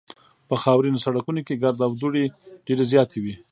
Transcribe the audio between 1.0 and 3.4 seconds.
سړکونو کې ګرد او دوړې ډېرې زیاتې وې